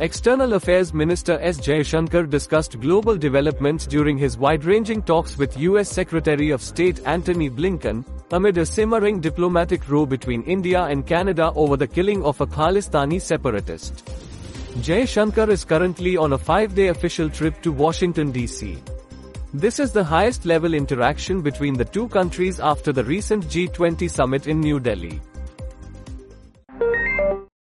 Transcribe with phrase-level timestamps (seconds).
[0.00, 1.58] External Affairs Minister S.
[1.58, 5.90] Jaishankar discussed global developments during his wide-ranging talks with U.S.
[5.90, 11.76] Secretary of State Antony Blinken, amid a simmering diplomatic row between India and Canada over
[11.76, 14.06] the killing of a Khalistani separatist.
[14.78, 18.78] Jaishankar is currently on a five-day official trip to Washington, D.C.
[19.52, 24.46] This is the highest level interaction between the two countries after the recent G20 summit
[24.46, 25.20] in New Delhi.